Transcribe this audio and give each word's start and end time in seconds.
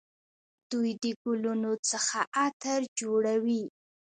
دوی 0.71 0.89
د 1.03 1.05
ګلونو 1.23 1.71
څخه 1.89 2.17
عطر 2.43 2.79
جوړوي. 2.99 3.63